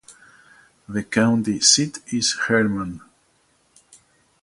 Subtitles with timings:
[0.89, 3.01] The county seat is Hermann.